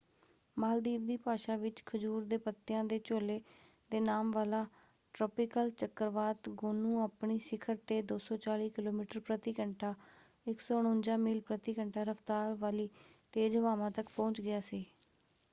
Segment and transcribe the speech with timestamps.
[0.57, 3.39] ਮਾਲਦੀਵ ਦੀ ਭਾਸ਼ਾ ਵਿੱਚ ਖਜੂਰ ਦੇ ਪੱਤਿਆਂ ਦੇ ਝੋਲੇ
[3.91, 4.65] ਦੇ ਨਾਮ ਵਾਲਾ
[5.15, 9.93] ਟ੍ਰਾਪਿਕਲ ਚੱਕਰਵਾਤ ਗੋਨੂ ਆਪਣੀ ਸਿਖਰ 'ਤੇ 240 ਕਿਲੋਮੀਟਰ ਪ੍ਰਤੀ ਘੰਟਾ
[10.45, 12.89] 149 ਮੀਲ ਪ੍ਰਤੀ ਘੰਟਾ ਰਫ਼ਤਾਰ ਵਾਲੀ
[13.33, 14.85] ਤੇਜ਼ ਹਵਾਵਾਂ ਤੱਕ ਪਹੁੰਚ ਗਿਆ ਸੀ।